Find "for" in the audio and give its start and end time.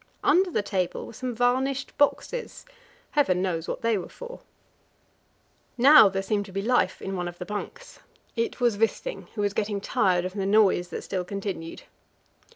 4.09-4.39